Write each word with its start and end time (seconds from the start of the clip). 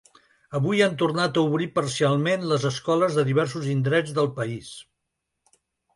Avui 0.59 0.79
han 0.85 0.95
tornat 1.01 1.35
a 1.35 1.43
obrir 1.49 1.67
parcialment 1.75 2.47
les 2.53 2.65
escoles 2.71 3.19
de 3.19 3.27
diversos 3.31 3.71
indrets 3.77 4.17
del 4.19 4.33
país. 4.41 4.75